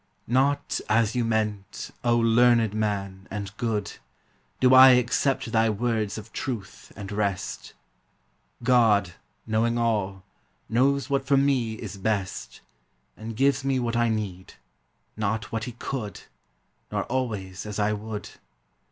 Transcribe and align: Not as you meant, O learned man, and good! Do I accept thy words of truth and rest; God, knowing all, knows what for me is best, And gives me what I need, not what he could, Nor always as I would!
Not 0.25 0.81
as 0.89 1.13
you 1.15 1.23
meant, 1.23 1.91
O 2.03 2.17
learned 2.17 2.73
man, 2.73 3.27
and 3.29 3.55
good! 3.57 3.99
Do 4.59 4.73
I 4.73 4.93
accept 4.93 5.51
thy 5.51 5.69
words 5.69 6.17
of 6.17 6.33
truth 6.33 6.91
and 6.95 7.11
rest; 7.11 7.73
God, 8.63 9.13
knowing 9.45 9.77
all, 9.77 10.23
knows 10.67 11.07
what 11.11 11.27
for 11.27 11.37
me 11.37 11.73
is 11.75 11.97
best, 11.97 12.61
And 13.15 13.37
gives 13.37 13.63
me 13.63 13.77
what 13.77 13.95
I 13.95 14.09
need, 14.09 14.55
not 15.15 15.51
what 15.51 15.65
he 15.65 15.73
could, 15.73 16.21
Nor 16.91 17.03
always 17.03 17.67
as 17.67 17.77
I 17.77 17.93
would! 17.93 18.29